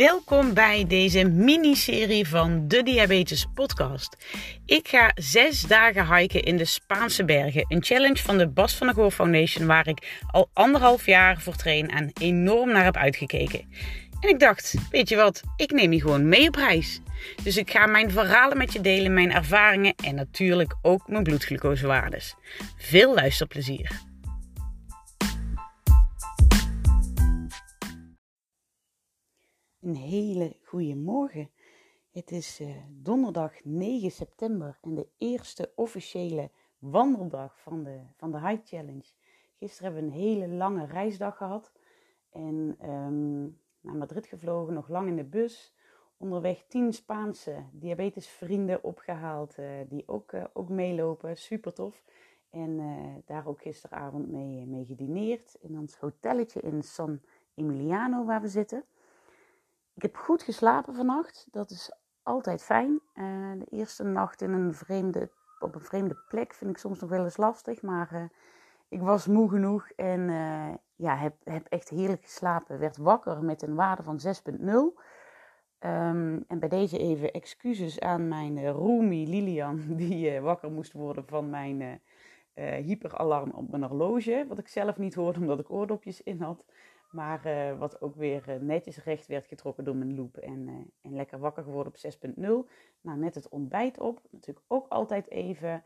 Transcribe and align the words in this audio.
Welkom 0.00 0.54
bij 0.54 0.84
deze 0.86 1.24
miniserie 1.24 2.28
van 2.28 2.68
de 2.68 2.82
Diabetes 2.82 3.46
Podcast. 3.54 4.16
Ik 4.66 4.88
ga 4.88 5.12
zes 5.14 5.60
dagen 5.60 6.16
hiken 6.16 6.42
in 6.42 6.56
de 6.56 6.64
Spaanse 6.64 7.24
bergen. 7.24 7.64
Een 7.68 7.84
challenge 7.84 8.22
van 8.22 8.38
de 8.38 8.48
Bas 8.48 8.74
van 8.74 8.86
der 8.86 8.96
Goor 8.96 9.10
Foundation, 9.10 9.66
waar 9.66 9.88
ik 9.88 10.20
al 10.30 10.50
anderhalf 10.52 11.06
jaar 11.06 11.40
voor 11.40 11.56
train 11.56 11.88
en 11.88 12.10
enorm 12.20 12.72
naar 12.72 12.84
heb 12.84 12.96
uitgekeken. 12.96 13.60
En 14.20 14.28
ik 14.28 14.38
dacht, 14.38 14.74
weet 14.90 15.08
je 15.08 15.16
wat, 15.16 15.42
ik 15.56 15.70
neem 15.70 15.92
je 15.92 16.00
gewoon 16.00 16.28
mee 16.28 16.48
op 16.48 16.54
reis. 16.54 17.00
Dus 17.42 17.56
ik 17.56 17.70
ga 17.70 17.86
mijn 17.86 18.10
verhalen 18.10 18.58
met 18.58 18.72
je 18.72 18.80
delen, 18.80 19.14
mijn 19.14 19.32
ervaringen 19.32 19.94
en 20.04 20.14
natuurlijk 20.14 20.76
ook 20.82 21.08
mijn 21.08 21.22
bloedglucosewaardes. 21.22 22.34
Veel 22.76 23.14
luisterplezier. 23.14 24.09
Een 29.80 29.96
hele 29.96 30.56
goede 30.62 30.96
morgen. 30.96 31.50
Het 32.10 32.30
is 32.30 32.60
uh, 32.60 32.76
donderdag 32.88 33.64
9 33.64 34.10
september 34.10 34.78
en 34.82 34.94
de 34.94 35.08
eerste 35.18 35.72
officiële 35.74 36.50
wandeldag 36.78 37.60
van 37.60 37.82
de, 37.82 38.00
van 38.16 38.30
de 38.30 38.48
Hike 38.48 38.66
Challenge. 38.66 39.04
Gisteren 39.58 39.92
hebben 39.92 40.10
we 40.10 40.16
een 40.16 40.22
hele 40.22 40.48
lange 40.48 40.86
reisdag 40.86 41.36
gehad 41.36 41.72
en 42.30 42.76
um, 42.90 43.58
naar 43.80 43.96
Madrid 43.96 44.26
gevlogen, 44.26 44.74
nog 44.74 44.88
lang 44.88 45.08
in 45.08 45.16
de 45.16 45.24
bus. 45.24 45.74
Onderweg 46.16 46.64
tien 46.68 46.92
Spaanse 46.92 47.64
diabetesvrienden 47.72 48.84
opgehaald 48.84 49.58
uh, 49.58 49.70
die 49.88 50.08
ook, 50.08 50.32
uh, 50.32 50.44
ook 50.52 50.68
meelopen. 50.68 51.36
Super 51.36 51.72
tof. 51.72 52.02
En 52.50 52.80
daar 53.26 53.46
ook 53.46 53.60
gisteravond 53.60 54.30
mee, 54.30 54.66
mee 54.66 54.84
gedineerd 54.84 55.56
in 55.60 55.78
ons 55.78 55.96
hotelletje 55.96 56.60
in 56.60 56.82
San 56.82 57.20
Emiliano 57.54 58.24
waar 58.24 58.40
we 58.40 58.48
zitten. 58.48 58.84
Ik 60.00 60.06
heb 60.12 60.16
goed 60.16 60.42
geslapen 60.42 60.94
vannacht. 60.94 61.48
Dat 61.50 61.70
is 61.70 61.92
altijd 62.22 62.62
fijn. 62.62 63.00
Uh, 63.14 63.52
de 63.58 63.66
eerste 63.70 64.04
nacht 64.04 64.42
in 64.42 64.52
een 64.52 64.74
vreemde, 64.74 65.30
op 65.58 65.74
een 65.74 65.80
vreemde 65.80 66.16
plek 66.28 66.54
vind 66.54 66.70
ik 66.70 66.78
soms 66.78 67.00
nog 67.00 67.10
wel 67.10 67.24
eens 67.24 67.36
lastig. 67.36 67.82
Maar 67.82 68.10
uh, 68.12 68.22
ik 68.88 69.00
was 69.00 69.26
moe 69.26 69.48
genoeg 69.48 69.90
en 69.96 70.20
uh, 70.20 70.74
ja, 70.96 71.16
heb, 71.16 71.34
heb 71.44 71.66
echt 71.66 71.88
heerlijk 71.88 72.22
geslapen. 72.22 72.78
Werd 72.78 72.96
wakker 72.96 73.44
met 73.44 73.62
een 73.62 73.74
waarde 73.74 74.02
van 74.02 74.20
6,0. 74.26 74.62
Um, 74.64 76.44
en 76.48 76.58
bij 76.58 76.68
deze 76.68 76.98
even 76.98 77.32
excuses 77.32 78.00
aan 78.00 78.28
mijn 78.28 78.70
roomie 78.70 79.28
Lilian, 79.28 79.82
die 80.02 80.40
wakker 80.40 80.70
moest 80.70 80.92
worden 80.92 81.26
van 81.26 81.50
mijn 81.50 82.00
hyperalarm 82.60 83.50
op 83.50 83.70
mijn 83.70 83.82
horloge. 83.82 84.44
Wat 84.48 84.58
ik 84.58 84.68
zelf 84.68 84.98
niet 84.98 85.14
hoorde 85.14 85.40
omdat 85.40 85.60
ik 85.60 85.70
oordopjes 85.70 86.22
in 86.22 86.40
had. 86.40 86.64
Maar 87.10 87.46
uh, 87.46 87.78
wat 87.78 88.00
ook 88.00 88.14
weer 88.14 88.44
uh, 88.48 88.54
netjes 88.60 89.04
recht 89.04 89.26
werd 89.26 89.46
getrokken 89.46 89.84
door 89.84 89.96
mijn 89.96 90.14
loop. 90.14 90.36
En, 90.36 90.92
en 91.02 91.14
lekker 91.14 91.38
wakker 91.38 91.62
geworden 91.62 91.92
op 91.92 92.12
6.0. 92.28 92.40
Nou, 93.00 93.18
net 93.18 93.34
het 93.34 93.48
ontbijt 93.48 93.98
op. 93.98 94.20
Natuurlijk 94.30 94.66
ook 94.68 94.88
altijd 94.88 95.30
even 95.30 95.82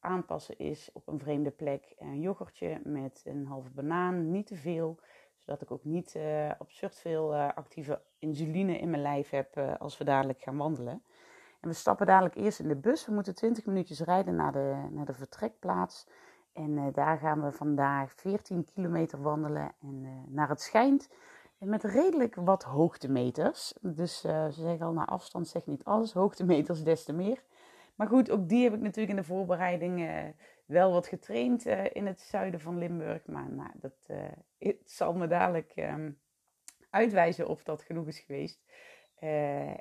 aanpassen 0.00 0.58
is 0.58 0.90
op 0.92 1.08
een 1.08 1.18
vreemde 1.18 1.50
plek. 1.50 1.94
Een 1.98 2.20
yoghurtje 2.20 2.80
met 2.84 3.22
een 3.24 3.46
halve 3.46 3.70
banaan. 3.70 4.30
Niet 4.30 4.46
te 4.46 4.56
veel. 4.56 4.98
Zodat 5.36 5.62
ik 5.62 5.70
ook 5.70 5.84
niet 5.84 6.18
absurd 6.58 6.98
veel 6.98 7.34
actieve 7.34 8.00
insuline 8.18 8.78
in 8.78 8.90
mijn 8.90 9.02
lijf 9.02 9.30
heb 9.30 9.58
als 9.78 9.98
we 9.98 10.04
dadelijk 10.04 10.40
gaan 10.40 10.56
wandelen. 10.56 11.02
En 11.60 11.68
we 11.68 11.74
stappen 11.74 12.06
dadelijk 12.06 12.34
eerst 12.34 12.60
in 12.60 12.68
de 12.68 12.76
bus. 12.76 13.06
We 13.06 13.12
moeten 13.12 13.34
20 13.34 13.64
minuutjes 13.64 14.00
rijden 14.00 14.34
naar 14.34 14.52
de, 14.52 14.88
naar 14.90 15.04
de 15.04 15.14
vertrekplaats. 15.14 16.06
En 16.52 16.76
uh, 16.76 16.86
daar 16.92 17.18
gaan 17.18 17.42
we 17.42 17.52
vandaag 17.52 18.12
14 18.12 18.64
kilometer 18.74 19.22
wandelen. 19.22 19.72
En 19.80 20.02
uh, 20.04 20.10
naar 20.26 20.48
het 20.48 20.60
schijnt 20.60 21.08
met 21.58 21.84
redelijk 21.84 22.34
wat 22.34 22.62
hoogtemeters. 22.62 23.74
Dus 23.80 24.24
uh, 24.24 24.44
ze 24.44 24.60
zeggen 24.60 24.86
al, 24.86 24.92
naar 24.92 25.06
afstand 25.06 25.48
zeg 25.48 25.66
niet 25.66 25.84
alles. 25.84 26.12
Hoogtemeters 26.12 26.82
des 26.82 27.04
te 27.04 27.12
meer. 27.12 27.42
Maar 27.94 28.06
goed, 28.06 28.30
ook 28.30 28.48
die 28.48 28.64
heb 28.64 28.74
ik 28.74 28.80
natuurlijk 28.80 29.10
in 29.10 29.16
de 29.16 29.24
voorbereiding 29.24 30.10
wel 30.66 30.92
wat 30.92 31.06
getraind 31.06 31.66
in 31.66 32.06
het 32.06 32.20
zuiden 32.20 32.60
van 32.60 32.78
Limburg. 32.78 33.26
Maar 33.26 33.50
nou, 33.50 33.70
dat 33.74 34.08
het 34.58 34.76
zal 34.84 35.14
me 35.14 35.26
dadelijk 35.26 35.72
um, 35.76 36.18
uitwijzen 36.90 37.48
of 37.48 37.62
dat 37.62 37.82
genoeg 37.82 38.06
is 38.06 38.18
geweest. 38.18 38.60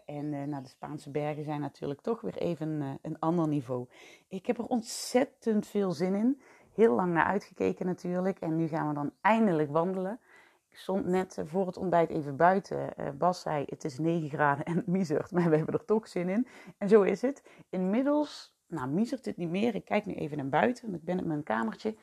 En 0.06 0.50
nou, 0.50 0.64
de 0.64 0.70
Spaanse 0.70 1.12
bergen 1.12 1.44
zijn 1.44 1.62
natuurlijk 1.62 2.02
toch 2.02 2.22
weer 2.22 2.38
even 2.38 3.00
een 3.02 3.20
ander 3.20 3.48
niveau. 3.48 3.88
Ik 4.28 4.46
heb 4.46 4.58
er 4.58 4.66
ontzettend 4.66 5.68
veel 5.68 5.92
zin 5.92 6.16
in 6.16 6.42
heel 6.78 6.96
lang 6.96 7.14
naar 7.14 7.26
uitgekeken 7.26 7.86
natuurlijk. 7.86 8.40
En 8.40 8.56
nu 8.56 8.68
gaan 8.68 8.88
we 8.88 8.94
dan 8.94 9.12
eindelijk 9.22 9.72
wandelen. 9.72 10.20
Ik 10.70 10.78
stond 10.78 11.06
net 11.06 11.38
eh, 11.38 11.46
voor 11.46 11.66
het 11.68 11.78
ontbijt 11.78 12.10
even 12.10 12.36
buiten. 12.36 12.94
Bas 13.18 13.42
zei, 13.42 13.64
het 13.68 13.84
is 13.84 14.00
9 14.00 14.30
graden 14.30 14.66
en 14.66 14.84
miezert. 14.86 15.32
Maar 15.32 15.50
we 15.50 15.56
hebben 15.56 15.74
er 15.74 15.86
toch 15.86 16.08
zin 16.08 16.30
in. 16.30 16.48
En 16.78 16.90
zo 16.90 17.02
is 17.02 17.22
het. 17.22 17.44
Inmiddels, 17.70 18.56
nou 18.68 18.90
miezert 18.90 19.26
het 19.26 19.38
niet 19.38 19.50
meer. 19.50 19.76
Ik 19.76 19.86
kijk 19.86 20.06
nu 20.06 20.14
even 20.14 20.38
naar 20.38 20.50
buiten. 20.50 20.84
Want 20.84 20.98
ik 20.98 21.04
ben 21.04 21.20
in 21.20 21.28
mijn 21.28 21.44
kamertje. 21.44 21.96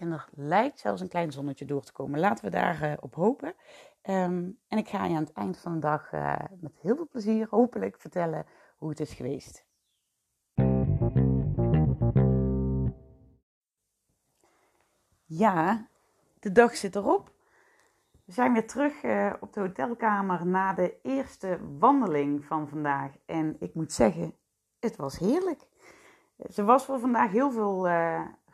En 0.00 0.12
er 0.12 0.28
lijkt 0.34 0.78
zelfs 0.78 1.00
een 1.00 1.08
klein 1.08 1.32
zonnetje 1.32 1.64
door 1.64 1.82
te 1.82 1.92
komen. 1.92 2.20
Laten 2.20 2.44
we 2.44 2.50
daarop 2.50 2.82
uh, 2.82 2.92
op 3.00 3.14
hopen. 3.14 3.54
Um, 4.02 4.58
en 4.68 4.78
ik 4.78 4.88
ga 4.88 5.04
je 5.04 5.14
aan 5.14 5.22
het 5.22 5.32
eind 5.32 5.58
van 5.58 5.72
de 5.72 5.78
dag 5.78 6.12
uh, 6.12 6.36
met 6.60 6.78
heel 6.80 6.96
veel 6.96 7.08
plezier 7.08 7.46
hopelijk 7.50 8.00
vertellen 8.00 8.46
hoe 8.76 8.88
het 8.88 9.00
is 9.00 9.12
geweest. 9.12 9.64
Ja, 15.24 15.88
de 16.38 16.52
dag 16.52 16.76
zit 16.76 16.96
erop. 16.96 17.32
We 18.24 18.32
zijn 18.32 18.52
weer 18.52 18.66
terug 18.66 19.02
uh, 19.02 19.32
op 19.40 19.52
de 19.52 19.60
hotelkamer 19.60 20.46
na 20.46 20.72
de 20.72 21.00
eerste 21.02 21.58
wandeling 21.78 22.44
van 22.44 22.68
vandaag. 22.68 23.12
En 23.26 23.56
ik 23.58 23.74
moet 23.74 23.92
zeggen, 23.92 24.34
het 24.78 24.96
was 24.96 25.18
heerlijk. 25.18 25.66
Ze 26.48 26.64
was 26.64 26.84
voor 26.84 27.00
vandaag 27.00 27.30
heel 27.30 27.50
veel 27.50 27.88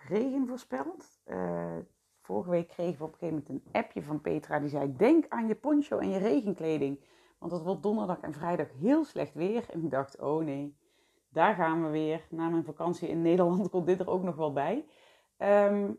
regen 0.08 0.46
voorspeld. 0.46 1.20
Uh, 1.26 1.76
vorige 2.20 2.50
week 2.50 2.68
kregen 2.68 2.98
we 2.98 3.04
op 3.04 3.12
een 3.12 3.18
gegeven 3.18 3.44
moment 3.46 3.64
een 3.64 3.80
appje 3.80 4.02
van 4.02 4.20
Petra. 4.20 4.60
Die 4.60 4.68
zei, 4.68 4.96
denk 4.96 5.24
aan 5.28 5.48
je 5.48 5.54
poncho 5.54 5.98
en 5.98 6.10
je 6.10 6.18
regenkleding. 6.18 7.04
Want 7.38 7.52
het 7.52 7.62
wordt 7.62 7.82
donderdag 7.82 8.20
en 8.20 8.32
vrijdag 8.32 8.68
heel 8.72 9.04
slecht 9.04 9.34
weer. 9.34 9.70
En 9.70 9.84
ik 9.84 9.90
dacht, 9.90 10.20
oh 10.20 10.44
nee, 10.44 10.76
daar 11.28 11.54
gaan 11.54 11.82
we 11.84 11.88
weer. 11.88 12.26
Na 12.30 12.48
mijn 12.48 12.64
vakantie 12.64 13.08
in 13.08 13.22
Nederland 13.22 13.70
komt 13.70 13.86
dit 13.86 14.00
er 14.00 14.10
ook 14.10 14.22
nog 14.22 14.36
wel 14.36 14.52
bij. 14.52 14.86
Um, 15.38 15.98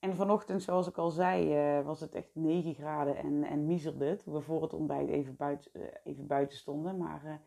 en 0.00 0.14
vanochtend, 0.14 0.62
zoals 0.62 0.88
ik 0.88 0.98
al 0.98 1.10
zei, 1.10 1.78
uh, 1.78 1.84
was 1.84 2.00
het 2.00 2.14
echt 2.14 2.30
9 2.32 2.74
graden 2.74 3.16
en, 3.16 3.44
en 3.44 3.66
miezerde 3.66 4.04
het. 4.04 4.24
We 4.24 4.40
voor 4.40 4.62
het 4.62 4.72
ontbijt 4.72 5.08
even 5.08 5.36
buiten, 5.36 5.70
uh, 5.74 5.82
even 6.04 6.26
buiten 6.26 6.56
stonden. 6.56 6.96
Maar 6.96 7.40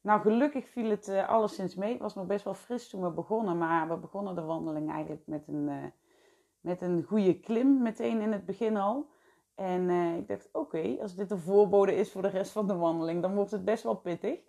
nou, 0.00 0.20
gelukkig 0.20 0.68
viel 0.68 0.90
het 0.90 1.08
alleszins 1.08 1.74
mee. 1.74 1.92
Het 1.92 2.00
was 2.00 2.14
nog 2.14 2.26
best 2.26 2.44
wel 2.44 2.54
fris 2.54 2.88
toen 2.88 3.02
we 3.02 3.10
begonnen. 3.10 3.58
Maar 3.58 3.88
we 3.88 3.96
begonnen 3.96 4.34
de 4.34 4.42
wandeling 4.42 4.90
eigenlijk 4.90 5.22
met 5.26 5.48
een, 5.48 5.92
met 6.60 6.80
een 6.82 7.02
goede 7.02 7.40
klim 7.40 7.82
meteen 7.82 8.20
in 8.20 8.32
het 8.32 8.44
begin 8.44 8.76
al. 8.76 9.06
En 9.54 9.90
ik 9.90 10.28
dacht, 10.28 10.48
oké, 10.52 10.96
als 11.00 11.14
dit 11.14 11.30
een 11.30 11.38
voorbode 11.38 11.94
is 11.94 12.12
voor 12.12 12.22
de 12.22 12.28
rest 12.28 12.52
van 12.52 12.66
de 12.66 12.76
wandeling, 12.76 13.22
dan 13.22 13.34
wordt 13.34 13.50
het 13.50 13.64
best 13.64 13.82
wel 13.82 13.96
pittig. 13.96 14.40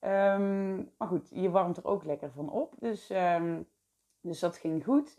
Um, 0.00 0.90
maar 0.98 1.08
goed, 1.08 1.28
je 1.32 1.50
warmt 1.50 1.76
er 1.76 1.84
ook 1.84 2.04
lekker 2.04 2.30
van 2.30 2.50
op. 2.50 2.74
Dus, 2.78 3.10
um, 3.10 3.66
dus 4.20 4.38
dat 4.38 4.56
ging 4.56 4.84
goed. 4.84 5.18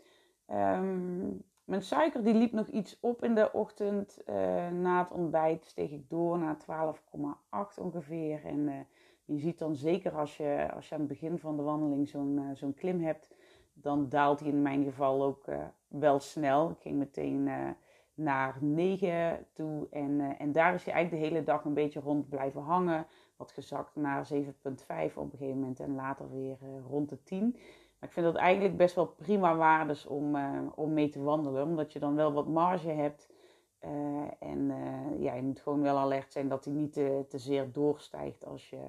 Um, 0.50 1.44
mijn 1.64 1.82
suiker 1.82 2.24
die 2.24 2.34
liep 2.34 2.52
nog 2.52 2.66
iets 2.66 3.00
op 3.00 3.24
in 3.24 3.34
de 3.34 3.52
ochtend. 3.52 4.18
Uh, 4.26 4.34
na 4.68 5.02
het 5.02 5.10
ontbijt 5.10 5.64
steeg 5.64 5.90
ik 5.90 6.10
door 6.10 6.38
naar 6.38 6.56
12,8 6.56 7.82
ongeveer. 7.82 8.44
En 8.44 8.58
uh, 8.58 8.74
je 9.24 9.38
ziet 9.38 9.58
dan 9.58 9.74
zeker 9.74 10.12
als 10.12 10.36
je, 10.36 10.68
als 10.74 10.88
je 10.88 10.94
aan 10.94 11.00
het 11.00 11.08
begin 11.08 11.38
van 11.38 11.56
de 11.56 11.62
wandeling 11.62 12.08
zo'n 12.08 12.36
uh, 12.38 12.50
zo'n 12.54 12.74
klim 12.74 13.00
hebt, 13.00 13.30
dan 13.72 14.08
daalt 14.08 14.40
hij 14.40 14.48
in 14.48 14.62
mijn 14.62 14.84
geval 14.84 15.22
ook 15.22 15.44
wel 15.88 16.20
snel. 16.20 16.70
Ik 16.70 16.80
ging 16.80 16.98
meteen 16.98 17.50
naar 18.14 18.56
9 18.60 19.46
toe 19.52 19.86
en, 19.90 20.36
en 20.38 20.52
daar 20.52 20.74
is 20.74 20.84
hij 20.84 20.94
eigenlijk 20.94 21.24
de 21.24 21.28
hele 21.28 21.44
dag 21.44 21.64
een 21.64 21.74
beetje 21.74 22.00
rond 22.00 22.28
blijven 22.28 22.60
hangen. 22.60 23.06
Wat 23.36 23.52
gezakt 23.52 23.96
naar 23.96 24.28
7,5 24.32 24.38
op 25.14 25.32
een 25.32 25.38
gegeven 25.38 25.58
moment 25.58 25.80
en 25.80 25.94
later 25.94 26.30
weer 26.30 26.58
rond 26.88 27.08
de 27.08 27.22
10 27.22 27.56
ik 28.02 28.12
vind 28.12 28.26
dat 28.26 28.34
eigenlijk 28.34 28.76
best 28.76 28.94
wel 28.94 29.06
prima 29.06 29.56
waardes 29.56 30.06
om, 30.06 30.36
om 30.74 30.92
mee 30.92 31.08
te 31.08 31.22
wandelen. 31.22 31.64
Omdat 31.64 31.92
je 31.92 31.98
dan 31.98 32.14
wel 32.14 32.32
wat 32.32 32.46
marge 32.46 32.88
hebt. 32.88 33.28
En 34.38 34.72
ja, 35.18 35.34
je 35.34 35.42
moet 35.42 35.60
gewoon 35.60 35.82
wel 35.82 35.96
alert 35.96 36.32
zijn 36.32 36.48
dat 36.48 36.64
hij 36.64 36.74
niet 36.74 36.92
te, 36.92 37.24
te 37.28 37.38
zeer 37.38 37.72
doorstijgt 37.72 38.46
als 38.46 38.70
je, 38.70 38.80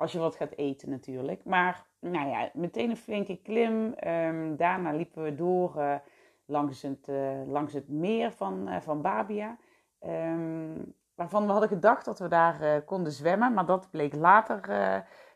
als 0.00 0.12
je 0.12 0.18
wat 0.18 0.36
gaat 0.36 0.56
eten 0.56 0.90
natuurlijk. 0.90 1.44
Maar 1.44 1.86
nou 1.98 2.28
ja, 2.28 2.50
meteen 2.52 2.90
een 2.90 2.96
flinke 2.96 3.36
klim. 3.42 3.94
Um, 4.06 4.56
daarna 4.56 4.92
liepen 4.92 5.22
we 5.22 5.34
door 5.34 6.00
langs, 6.44 6.82
het, 6.82 7.08
langs 7.46 7.72
het 7.72 7.88
meer 7.88 8.32
van, 8.32 8.68
van 8.82 9.02
Babia. 9.02 9.56
Um, 10.00 10.94
waarvan 11.14 11.46
we 11.46 11.52
hadden 11.52 11.68
gedacht 11.68 12.04
dat 12.04 12.18
we 12.18 12.28
daar 12.28 12.82
konden 12.82 13.12
zwemmen. 13.12 13.54
Maar 13.54 13.66
dat 13.66 13.90
bleek 13.90 14.14
later 14.14 14.60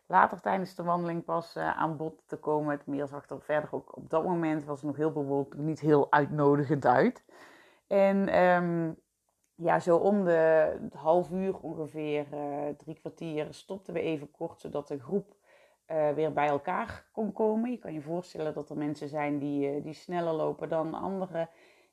later 0.06 0.40
tijdens 0.40 0.75
de 0.75 0.82
wandeling 0.82 1.25
pas 1.25 1.56
aan 1.56 1.96
bod 1.96 2.22
te 2.26 2.37
komen. 2.37 2.70
Het 2.70 2.87
meer 2.87 3.06
zag 3.06 3.28
er 3.28 3.40
verder 3.40 3.69
ook 3.72 3.96
op 3.96 4.10
dat 4.10 4.25
moment 4.25 4.64
was 4.64 4.82
nog 4.82 4.96
heel 4.96 5.12
bewolkt, 5.12 5.56
niet 5.56 5.81
heel 5.81 6.12
uitnodigend 6.12 6.87
uit. 6.87 7.25
En 7.87 8.43
um, 8.43 8.96
ja, 9.55 9.81
zo 9.81 9.97
om 9.97 10.25
de 10.25 10.79
half 10.93 11.31
uur 11.31 11.59
ongeveer, 11.59 12.27
drie 12.77 12.95
kwartier, 13.01 13.47
stopten 13.51 13.95
we 13.95 14.01
even 14.01 14.31
kort, 14.31 14.61
zodat 14.61 14.89
de 14.89 14.99
groep 14.99 15.35
weer 16.15 16.33
bij 16.33 16.49
elkaar 16.49 17.05
kon 17.12 17.33
komen. 17.33 17.71
Je 17.71 17.79
kan 17.79 17.93
je 17.93 18.01
voorstellen 18.01 18.55
dat 18.55 18.71
er 18.71 18.77
mensen 18.77 19.09
zijn 19.09 19.39
die, 19.39 19.81
die 19.81 19.93
sneller 19.93 20.33
lopen 20.33 20.69
dan 20.69 20.95
anderen. 20.95 21.49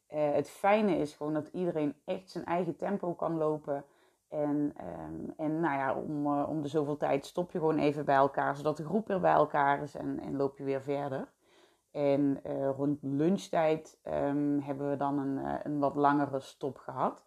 het 0.07 0.49
fijne 0.49 0.97
is 0.97 1.13
gewoon 1.13 1.33
dat 1.33 1.47
iedereen 1.47 1.95
echt 2.05 2.29
zijn 2.29 2.45
eigen 2.45 2.75
tempo 2.75 3.13
kan 3.13 3.37
lopen. 3.37 3.85
En, 4.31 4.73
um, 5.09 5.33
en 5.37 5.59
nou 5.59 5.77
ja, 5.77 5.95
om, 5.95 6.27
om 6.27 6.61
de 6.61 6.67
zoveel 6.67 6.97
tijd 6.97 7.25
stop 7.25 7.51
je 7.51 7.59
gewoon 7.59 7.77
even 7.77 8.05
bij 8.05 8.15
elkaar, 8.15 8.55
zodat 8.55 8.77
de 8.77 8.85
groep 8.85 9.07
weer 9.07 9.19
bij 9.19 9.33
elkaar 9.33 9.81
is 9.81 9.95
en, 9.95 10.19
en 10.19 10.35
loop 10.35 10.57
je 10.57 10.63
weer 10.63 10.81
verder. 10.81 11.27
En 11.91 12.41
rond 12.75 12.99
lunchtijd 13.01 13.99
um, 14.03 14.59
hebben 14.59 14.89
we 14.89 14.95
dan 14.95 15.19
een, 15.19 15.59
een 15.63 15.79
wat 15.79 15.95
langere 15.95 16.39
stop 16.39 16.77
gehad. 16.77 17.23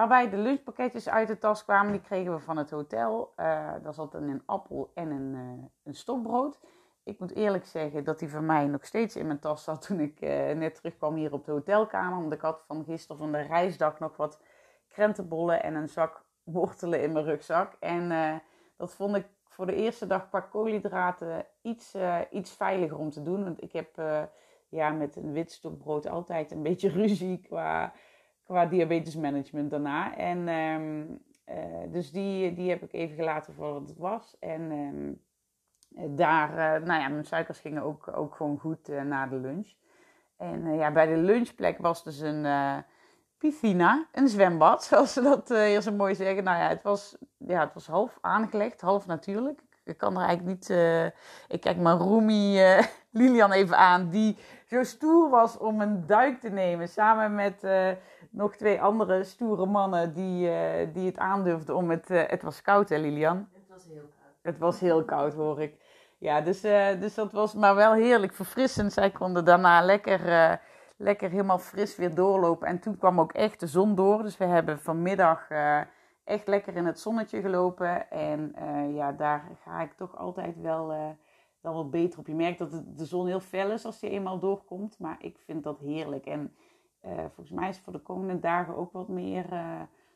Waarbij 0.00 0.30
de 0.30 0.36
lunchpakketjes 0.36 1.08
uit 1.08 1.28
de 1.28 1.38
tas 1.38 1.64
kwamen, 1.64 1.92
die 1.92 2.00
kregen 2.00 2.32
we 2.32 2.38
van 2.38 2.56
het 2.56 2.70
hotel. 2.70 3.32
daar 3.82 3.94
zat 3.94 4.14
een 4.14 4.42
appel 4.46 4.90
en 4.94 5.10
een, 5.10 5.34
een 5.82 5.94
stokbrood. 5.94 6.60
Ik 7.04 7.18
moet 7.18 7.34
eerlijk 7.34 7.64
zeggen 7.64 8.04
dat 8.04 8.18
die 8.18 8.30
van 8.30 8.46
mij 8.46 8.66
nog 8.66 8.86
steeds 8.86 9.16
in 9.16 9.26
mijn 9.26 9.38
tas 9.38 9.64
zat 9.64 9.86
toen 9.86 10.00
ik 10.00 10.20
net 10.56 10.74
terugkwam 10.74 11.14
hier 11.14 11.32
op 11.32 11.44
de 11.44 11.52
hotelkamer. 11.52 12.20
Want 12.20 12.32
ik 12.32 12.40
had 12.40 12.64
van 12.66 12.84
gisteren 12.84 13.16
van 13.16 13.32
de 13.32 13.40
reisdag 13.40 13.98
nog 13.98 14.16
wat 14.16 14.40
krentenbollen 14.88 15.62
en 15.62 15.74
een 15.74 15.88
zak 15.88 16.24
wortelen 16.42 17.02
in 17.02 17.12
mijn 17.12 17.24
rugzak. 17.24 17.76
En 17.80 18.10
uh, 18.10 18.34
dat 18.76 18.94
vond 18.94 19.16
ik 19.16 19.26
voor 19.48 19.66
de 19.66 19.74
eerste 19.74 20.06
dag 20.06 20.28
qua 20.28 20.40
koolhydraten 20.40 21.46
iets, 21.62 21.94
uh, 21.94 22.18
iets 22.30 22.52
veiliger 22.52 22.98
om 22.98 23.10
te 23.10 23.22
doen. 23.22 23.44
Want 23.44 23.62
ik 23.62 23.72
heb 23.72 23.98
uh, 23.98 24.22
ja, 24.68 24.90
met 24.90 25.16
een 25.16 25.32
wit 25.32 25.52
stokbrood 25.52 26.06
altijd 26.06 26.50
een 26.50 26.62
beetje 26.62 26.88
ruzie 27.02 27.40
qua, 27.40 27.92
qua 28.50 28.66
diabetesmanagement 28.66 29.70
daarna. 29.70 30.16
En 30.16 30.48
um, 30.48 31.22
dus 31.92 32.12
die, 32.12 32.54
die 32.54 32.70
heb 32.70 32.82
ik 32.82 32.92
even 32.92 33.16
gelaten 33.16 33.54
voor 33.54 33.72
wat 33.72 33.88
het 33.88 33.98
was. 33.98 34.36
En 34.40 34.60
um, 34.70 35.20
daar, 36.16 36.50
nou 36.82 37.00
ja, 37.00 37.08
mijn 37.08 37.24
suikers 37.24 37.60
gingen 37.60 37.82
ook, 37.82 38.16
ook 38.16 38.34
gewoon 38.34 38.58
goed 38.58 38.88
na 38.88 39.26
de 39.26 39.36
lunch. 39.36 39.72
En 40.36 40.74
ja, 40.74 40.92
bij 40.92 41.06
de 41.06 41.16
lunchplek 41.16 41.78
was 41.78 42.04
dus 42.04 42.20
een 42.20 42.46
piscina, 43.38 44.06
een 44.12 44.28
zwembad, 44.28 44.84
zoals 44.84 45.12
ze 45.12 45.22
dat 45.22 45.48
hier 45.48 45.80
zo 45.80 45.92
mooi 45.92 46.14
zeggen. 46.14 46.44
Nou 46.44 46.58
ja, 46.58 46.68
het 46.68 46.82
was, 46.82 47.16
ja, 47.36 47.60
het 47.60 47.74
was 47.74 47.86
half 47.86 48.18
aangelegd, 48.20 48.80
half 48.80 49.06
natuurlijk. 49.06 49.60
Ik 49.84 49.98
kan 49.98 50.16
er 50.16 50.26
eigenlijk 50.26 50.58
niet. 50.58 50.70
Ik 51.48 51.60
kijk 51.60 51.76
Roemi 51.82 52.74
uh, 52.76 52.82
Lilian 53.10 53.52
even 53.52 53.76
aan, 53.76 54.10
die 54.10 54.36
zo 54.66 54.82
stoer 54.82 55.30
was 55.30 55.58
om 55.58 55.80
een 55.80 56.06
duik 56.06 56.40
te 56.40 56.48
nemen. 56.48 56.88
Samen 56.88 57.34
met 57.34 57.62
nog 58.30 58.56
twee 58.56 58.82
andere 58.82 59.24
stoere 59.24 59.66
mannen 59.66 60.12
die, 60.12 60.50
die 60.92 61.06
het 61.06 61.18
aandurfden 61.18 61.76
om 61.76 61.90
het. 61.90 62.08
het 62.08 62.42
was 62.42 62.62
koud, 62.62 62.88
hè, 62.88 62.96
Lilian? 62.96 63.48
Het 63.52 63.68
was 63.68 63.84
heel 63.84 64.08
koud. 64.20 64.34
Het 64.42 64.58
was 64.58 64.80
heel 64.80 65.04
koud, 65.04 65.34
hoor 65.34 65.60
ik. 65.60 65.74
Ja, 66.18 66.40
dus, 66.40 66.60
dus 67.00 67.14
dat 67.14 67.32
was 67.32 67.54
maar 67.54 67.74
wel 67.74 67.92
heerlijk 67.92 68.32
verfrissend. 68.32 68.92
Zij 68.92 69.10
konden 69.10 69.44
daarna 69.44 69.82
lekker 69.82 70.58
lekker 71.00 71.30
helemaal 71.30 71.58
fris 71.58 71.96
weer 71.96 72.14
doorlopen. 72.14 72.68
En 72.68 72.80
toen 72.80 72.98
kwam 72.98 73.20
ook 73.20 73.32
echt 73.32 73.60
de 73.60 73.66
zon 73.66 73.94
door. 73.94 74.22
Dus 74.22 74.36
we 74.36 74.44
hebben 74.44 74.78
vanmiddag 74.78 75.48
echt 76.24 76.46
lekker 76.46 76.76
in 76.76 76.86
het 76.86 77.00
zonnetje 77.00 77.40
gelopen. 77.40 78.10
En 78.10 78.54
ja, 78.94 79.12
daar 79.12 79.44
ga 79.62 79.80
ik 79.80 79.92
toch 79.92 80.16
altijd 80.16 80.60
wel, 80.60 80.92
uh, 80.92 81.08
wel 81.60 81.74
wat 81.74 81.90
beter 81.90 82.18
op. 82.18 82.26
Je 82.26 82.34
merkt 82.34 82.58
dat 82.58 82.82
de 82.96 83.04
zon 83.04 83.26
heel 83.26 83.40
fel 83.40 83.70
is 83.70 83.84
als 83.84 84.00
die 84.00 84.10
eenmaal 84.10 84.38
doorkomt. 84.38 84.98
Maar 84.98 85.16
ik 85.18 85.38
vind 85.44 85.62
dat 85.62 85.78
heerlijk. 85.78 86.26
En 86.26 86.54
volgens 87.02 87.50
mij 87.50 87.68
is 87.68 87.78
voor 87.80 87.92
de 87.92 88.02
komende 88.02 88.38
dagen 88.38 88.76
ook 88.76 88.92
wat 88.92 89.08
meer 89.08 89.46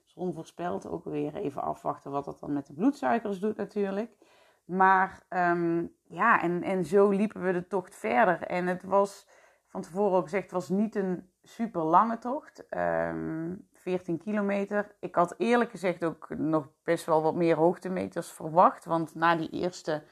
zon 0.05 0.35
voorspeld. 0.35 0.89
Ook 0.89 1.05
weer 1.05 1.35
even 1.35 1.63
afwachten 1.63 2.11
wat 2.11 2.25
dat 2.25 2.41
dan 2.41 2.53
met 2.53 2.67
de 2.67 2.73
bloedsuikers 2.73 3.41
doet 3.41 3.57
natuurlijk. 3.57 4.17
Maar 4.65 5.23
um, 5.29 5.95
ja, 6.09 6.43
en, 6.43 6.63
en 6.63 6.85
zo 6.85 7.11
liepen 7.11 7.43
we 7.43 7.53
de 7.53 7.67
tocht 7.67 7.97
verder. 7.97 8.43
En 8.43 8.67
het 8.67 8.83
was 8.83 9.29
van 9.67 9.83
tevoren 9.83 10.17
ook 10.17 10.23
gezegd, 10.23 10.43
het 10.43 10.53
was 10.53 10.69
niet 10.69 10.95
een 10.95 11.31
super 11.43 11.83
lange 11.83 12.19
tocht. 12.19 12.59
Um, 12.59 12.79
ehm, 12.79 13.55
14 13.73 14.19
kilometer. 14.19 14.95
Ik 15.01 15.15
had 15.15 15.35
eerlijk 15.39 15.71
gezegd 15.71 16.05
ook 16.05 16.29
nog 16.29 16.69
best 16.85 17.05
wel 17.05 17.23
wat 17.23 17.35
meer 17.35 17.57
hoogtemeters 17.57 18.33
verwacht. 18.33 18.85
Want 18.85 19.15
na 19.15 19.37
die 19.37 19.51
eerste 19.51 20.03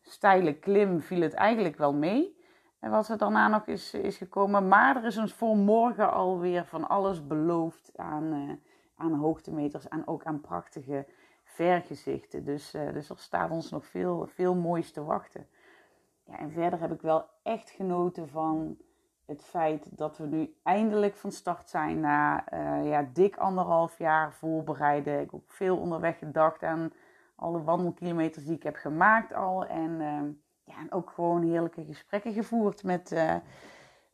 steile 0.00 0.58
klim 0.58 1.00
viel 1.00 1.20
het 1.20 1.34
eigenlijk 1.34 1.76
wel 1.76 1.94
mee. 1.94 2.38
En 2.80 2.90
wat 2.90 3.08
er 3.08 3.18
daarna 3.18 3.48
nog 3.48 3.66
is, 3.66 3.94
is 3.94 4.16
gekomen. 4.16 4.68
Maar 4.68 4.96
er 4.96 5.04
is 5.04 5.18
ons 5.18 5.32
voor 5.32 5.56
morgen 5.56 6.12
alweer 6.12 6.64
van 6.64 6.88
alles 6.88 7.26
beloofd 7.26 7.92
aan, 7.96 8.32
uh, 8.32 8.52
aan 8.96 9.14
hoogtemeters. 9.14 9.88
En 9.88 10.06
ook 10.06 10.24
aan 10.24 10.40
prachtige 10.40 11.06
vergezichten. 11.44 12.44
Dus, 12.44 12.74
uh, 12.74 12.92
dus 12.92 13.08
er 13.08 13.18
staat 13.18 13.50
ons 13.50 13.70
nog 13.70 13.86
veel, 13.86 14.26
veel 14.26 14.54
moois 14.54 14.92
te 14.92 15.04
wachten. 15.04 15.46
Ja, 16.24 16.38
en 16.38 16.50
verder 16.50 16.80
heb 16.80 16.92
ik 16.92 17.00
wel 17.00 17.24
echt 17.42 17.70
genoten 17.70 18.28
van 18.28 18.76
het 19.26 19.44
feit 19.44 19.98
dat 19.98 20.18
we 20.18 20.26
nu 20.26 20.54
eindelijk 20.62 21.16
van 21.16 21.32
start 21.32 21.68
zijn 21.68 22.00
na 22.00 22.44
ja, 22.82 23.06
dik 23.12 23.36
anderhalf 23.36 23.98
jaar 23.98 24.32
voorbereiden. 24.32 25.20
Ik 25.20 25.30
heb 25.30 25.40
veel 25.46 25.76
onderweg 25.76 26.18
gedacht 26.18 26.62
aan 26.62 26.92
alle 27.34 27.62
wandelkilometers 27.62 28.44
die 28.44 28.54
ik 28.54 28.62
heb 28.62 28.76
gemaakt 28.76 29.34
al. 29.34 29.66
En, 29.66 30.00
uh, 30.00 30.20
ja, 30.70 30.78
en 30.78 30.92
ook 30.92 31.10
gewoon 31.10 31.42
heerlijke 31.42 31.84
gesprekken 31.84 32.32
gevoerd 32.32 32.82
met, 32.82 33.12
uh, 33.12 33.34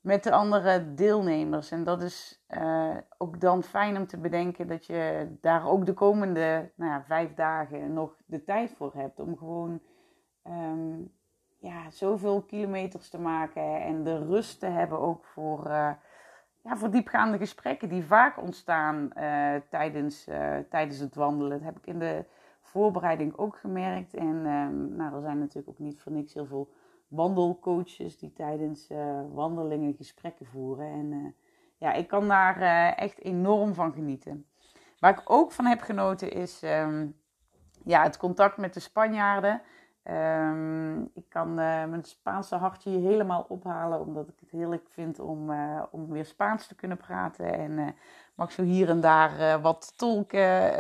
met 0.01 0.23
de 0.25 0.33
andere 0.33 0.95
deelnemers. 0.95 1.71
En 1.71 1.85
dat 1.85 2.03
is 2.03 2.45
ook 3.19 3.41
dan 3.41 3.63
fijn 3.63 3.97
om 3.97 4.07
te 4.07 4.19
bedenken 4.19 4.67
dat 4.67 4.87
je 4.87 5.29
daar 5.41 5.69
ook 5.69 5.87
de 5.87 5.93
komende 5.93 6.71
nou 6.75 6.91
ja, 6.91 7.03
vijf 7.03 7.35
dagen 7.35 7.93
nog 7.93 8.17
de 8.27 8.45
tijd 8.45 8.75
voor 8.77 8.93
hebt. 8.95 9.21
Om 9.21 9.37
gewoon 9.37 9.81
um, 10.45 11.13
ja, 11.59 11.91
zoveel 11.91 12.43
kilometers 12.43 13.09
te 13.09 13.21
maken 13.21 13.83
en 13.83 14.05
de 14.05 14.19
rust 14.19 14.61
te 14.61 14.67
hebben 14.67 14.99
ook 14.99 15.25
voor, 15.25 15.67
uh, 15.67 15.91
ja, 16.63 16.77
voor 16.77 16.91
diepgaande 16.91 17.39
gesprekken 17.39 17.89
die 17.89 18.05
vaak 18.05 18.43
ontstaan 18.43 19.11
tijdens, 19.71 20.29
tijdens 20.71 20.99
het 20.99 21.15
wandelen. 21.15 21.59
Dat 21.59 21.67
heb 21.67 21.77
ik 21.77 21.87
in 21.87 21.99
de 21.99 22.25
voorbereiding 22.77 23.37
ook 23.37 23.57
gemerkt. 23.57 24.15
En 24.15 24.43
nou, 24.97 25.15
er 25.15 25.21
zijn 25.21 25.39
natuurlijk 25.39 25.69
ook 25.69 25.79
niet 25.79 26.01
voor 26.01 26.13
niks 26.13 26.35
heel 26.35 26.47
veel 26.47 26.69
wandelcoaches 27.09 28.19
die 28.19 28.33
tijdens 28.33 28.89
wandelingen 29.33 29.95
gesprekken 29.95 30.47
voeren. 30.47 30.87
En 30.87 31.35
ja, 31.77 31.93
ik 31.93 32.09
kan 32.09 32.29
daar 32.29 32.61
echt 32.93 33.21
enorm 33.21 33.75
van 33.75 33.93
genieten. 33.93 34.47
Waar 34.99 35.13
ik 35.13 35.23
ook 35.25 35.53
van 35.53 35.65
heb 35.65 35.81
genoten 35.81 36.33
is 36.33 36.63
um, 36.63 37.17
ja, 37.85 38.03
het 38.03 38.17
contact 38.17 38.57
met 38.57 38.75
de 38.75 38.81
Spanjaarden. 38.81 39.63
Um, 40.11 41.03
ik 41.15 41.29
kan 41.29 41.49
uh, 41.49 41.85
mijn 41.85 42.05
Spaanse 42.05 42.57
hartje 42.57 42.91
helemaal 42.91 43.47
ophalen, 43.49 44.01
omdat 44.01 44.29
ik 44.29 44.35
het 44.41 44.51
heerlijk 44.51 44.87
vind 44.89 45.19
om, 45.19 45.51
uh, 45.51 45.83
om 45.91 46.09
weer 46.09 46.25
Spaans 46.25 46.67
te 46.67 46.75
kunnen 46.75 46.97
praten. 46.97 47.55
En 47.55 47.71
uh, 47.71 47.89
mag 48.35 48.53
zo 48.53 48.63
hier 48.63 48.89
en 48.89 49.01
daar 49.01 49.61
wat 49.61 49.93
tolk, 49.97 50.31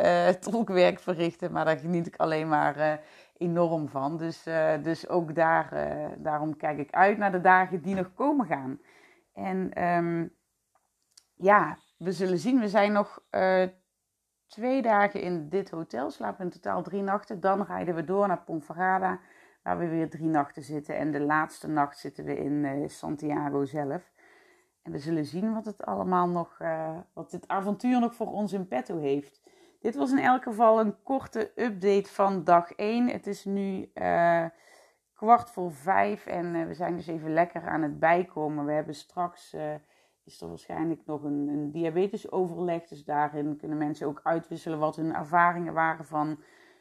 tolkwerk 0.50 0.98
verrichten, 0.98 1.52
maar 1.52 1.64
daar 1.64 1.78
geniet 1.78 2.06
ik 2.06 2.16
alleen 2.16 2.48
maar 2.48 3.00
enorm 3.36 3.88
van. 3.88 4.16
Dus, 4.16 4.42
dus 4.82 5.08
ook 5.08 5.34
daar, 5.34 5.70
daarom 6.18 6.56
kijk 6.56 6.78
ik 6.78 6.90
uit 6.90 7.18
naar 7.18 7.32
de 7.32 7.40
dagen 7.40 7.82
die 7.82 7.94
nog 7.94 8.14
komen 8.14 8.46
gaan. 8.46 8.80
En 9.32 9.84
um, 9.84 10.34
ja, 11.34 11.78
we 11.96 12.12
zullen 12.12 12.38
zien. 12.38 12.60
We 12.60 12.68
zijn 12.68 12.92
nog 12.92 13.22
twee 14.46 14.82
dagen 14.82 15.20
in 15.20 15.48
dit 15.48 15.70
hotel, 15.70 16.10
slapen 16.10 16.44
in 16.44 16.50
totaal 16.50 16.82
drie 16.82 17.02
nachten. 17.02 17.40
Dan 17.40 17.62
rijden 17.62 17.94
we 17.94 18.04
door 18.04 18.28
naar 18.28 18.42
Ponferrada, 18.42 19.20
waar 19.62 19.78
we 19.78 19.88
weer 19.88 20.10
drie 20.10 20.28
nachten 20.28 20.62
zitten. 20.62 20.96
En 20.96 21.10
de 21.10 21.20
laatste 21.20 21.68
nacht 21.68 21.98
zitten 21.98 22.24
we 22.24 22.36
in 22.36 22.52
uh, 22.52 22.88
Santiago 22.88 23.64
zelf. 23.64 24.12
En 24.82 24.92
we 24.92 24.98
zullen 24.98 25.24
zien 25.24 25.54
wat 25.54 25.64
het 25.64 25.84
allemaal 25.84 26.28
nog, 26.28 26.58
uh, 26.62 26.98
wat 27.12 27.30
dit 27.30 27.48
avontuur 27.48 28.00
nog 28.00 28.14
voor 28.14 28.32
ons 28.32 28.52
in 28.52 28.68
petto 28.68 28.98
heeft. 28.98 29.42
Dit 29.80 29.94
was 29.94 30.10
in 30.10 30.18
elk 30.18 30.42
geval 30.42 30.80
een 30.80 31.02
korte 31.02 31.52
update 31.54 32.08
van 32.08 32.44
dag 32.44 32.72
1. 32.72 33.08
Het 33.08 33.26
is 33.26 33.44
nu 33.44 33.90
uh, 33.94 34.44
kwart 35.14 35.50
voor 35.50 35.72
vijf 35.72 36.26
en 36.26 36.66
we 36.66 36.74
zijn 36.74 36.96
dus 36.96 37.06
even 37.06 37.32
lekker 37.32 37.68
aan 37.68 37.82
het 37.82 37.98
bijkomen. 37.98 38.64
We 38.64 38.72
hebben 38.72 38.94
straks 38.94 39.56
is 40.26 40.40
er 40.40 40.48
waarschijnlijk 40.48 41.00
nog 41.04 41.22
een, 41.22 41.48
een 41.48 41.70
diabetesoverleg. 41.70 42.86
Dus 42.86 43.04
daarin 43.04 43.56
kunnen 43.56 43.78
mensen 43.78 44.06
ook 44.06 44.20
uitwisselen 44.22 44.78
wat 44.78 44.96
hun 44.96 45.14
ervaringen 45.14 45.72
waren 45.72 46.04
van 46.04 46.38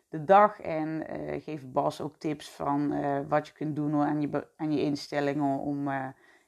de 0.10 0.24
dag. 0.24 0.60
En 0.60 1.20
uh, 1.20 1.42
geeft 1.44 1.72
Bas 1.72 2.02
ook 2.02 2.18
tips 2.18 2.50
van 2.50 2.92
uh, 2.92 3.20
wat 3.28 3.48
je 3.48 3.54
kunt 3.54 3.75
doen 3.75 4.02
aan 4.02 4.22
je, 4.22 4.48
aan 4.58 4.72
je 4.72 4.82
instellingen 4.82 5.60
om 5.60 5.88
uh, 5.88 6.08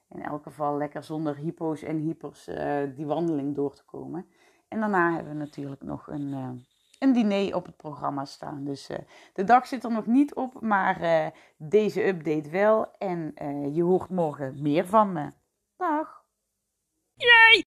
in 0.09 0.23
elk 0.23 0.43
geval 0.43 0.77
lekker 0.77 1.03
zonder 1.03 1.35
hypo's 1.35 1.83
en 1.83 1.97
hypers 1.97 2.49
die 2.95 3.05
wandeling 3.05 3.55
door 3.55 3.73
te 3.75 3.85
komen. 3.85 4.25
En 4.67 4.79
daarna 4.79 5.13
hebben 5.13 5.33
we 5.33 5.39
natuurlijk 5.39 5.81
nog 5.81 6.07
een, 6.07 6.33
een 6.99 7.13
diner 7.13 7.55
op 7.55 7.65
het 7.65 7.77
programma 7.77 8.25
staan. 8.25 8.63
Dus 8.63 8.89
de 9.33 9.43
dag 9.43 9.67
zit 9.67 9.83
er 9.83 9.91
nog 9.91 10.05
niet 10.05 10.35
op, 10.35 10.61
maar 10.61 11.31
deze 11.57 12.07
update 12.07 12.49
wel. 12.49 12.91
En 12.97 13.33
je 13.73 13.83
hoort 13.83 14.09
morgen 14.09 14.61
meer 14.61 14.87
van 14.87 15.11
me. 15.11 15.31
Dag! 15.77 16.26
Yay! 17.19 17.63